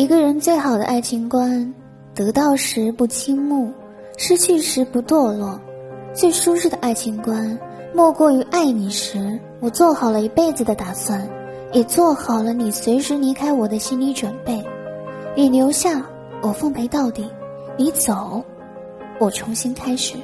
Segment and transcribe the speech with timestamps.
[0.00, 1.74] 一个人最好的爱情观
[2.14, 3.70] 得到时不倾慕
[4.16, 5.60] 失去时不堕落
[6.14, 7.58] 最舒适的爱情观
[7.94, 11.28] 莫过于爱你时我做好了一辈子的打算
[11.74, 14.64] 也做好了你随时离开我的心理准备
[15.36, 16.02] 你留下
[16.40, 17.30] 我奉陪到底
[17.76, 18.42] 你走
[19.18, 20.16] 我重新开始。